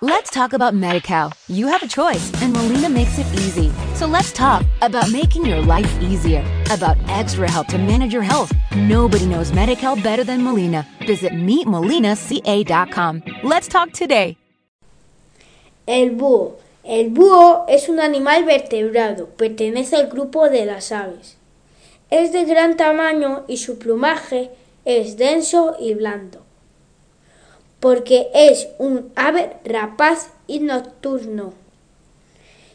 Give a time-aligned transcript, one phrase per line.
[0.00, 1.32] Let's talk about MediCal.
[1.48, 3.72] You have a choice, and Molina makes it easy.
[3.96, 8.52] So let's talk about making your life easier, about extra help to manage your health.
[8.76, 10.86] Nobody knows MediCal better than Molina.
[11.04, 13.22] Visit meetmolinaca.com.
[13.42, 14.36] Let's talk today.
[15.88, 16.60] El búho.
[16.84, 21.36] El búho es un animal vertebrado, pertenece al grupo de las aves.
[22.08, 24.52] Es de gran tamaño y su plumaje
[24.84, 26.47] es denso y blando
[27.80, 31.52] porque es un ave rapaz y nocturno.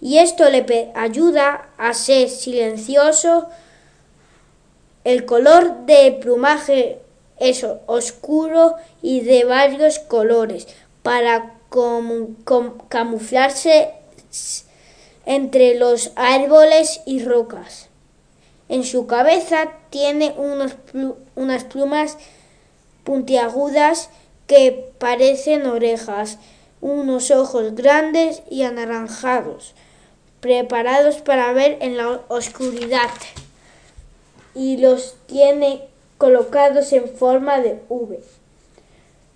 [0.00, 3.48] Y esto le ayuda a ser silencioso.
[5.04, 7.00] El color de plumaje
[7.38, 10.68] es oscuro y de varios colores
[11.02, 11.54] para
[12.88, 13.90] camuflarse
[15.26, 17.88] entre los árboles y rocas.
[18.68, 20.34] En su cabeza tiene
[21.34, 22.16] unas plumas
[23.04, 24.10] puntiagudas
[24.46, 26.38] que parecen orejas,
[26.80, 29.74] unos ojos grandes y anaranjados,
[30.40, 33.10] preparados para ver en la oscuridad,
[34.54, 35.82] y los tiene
[36.18, 38.20] colocados en forma de V.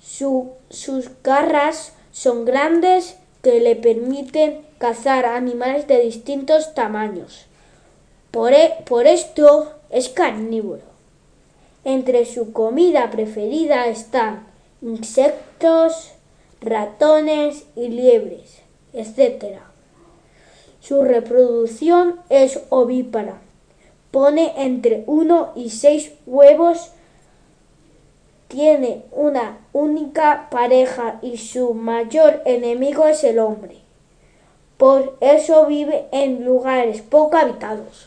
[0.00, 7.46] sus garras son grandes que le permiten cazar animales de distintos tamaños.
[8.30, 10.82] Por, e, por esto es carnívoro.
[11.84, 14.46] Entre su comida preferida están
[14.86, 16.12] insectos,
[16.60, 19.58] ratones y liebres, etc.
[20.80, 23.40] Su reproducción es ovípara.
[24.12, 26.92] Pone entre uno y seis huevos.
[28.46, 33.78] Tiene una única pareja y su mayor enemigo es el hombre.
[34.76, 38.06] Por eso vive en lugares poco habitados.